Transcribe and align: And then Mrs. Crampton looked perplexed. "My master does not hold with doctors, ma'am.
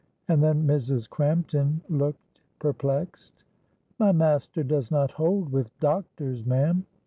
And 0.27 0.41
then 0.41 0.65
Mrs. 0.65 1.07
Crampton 1.07 1.81
looked 1.87 2.41
perplexed. 2.57 3.43
"My 3.99 4.11
master 4.11 4.63
does 4.63 4.89
not 4.89 5.11
hold 5.11 5.51
with 5.51 5.79
doctors, 5.79 6.43
ma'am. 6.43 6.87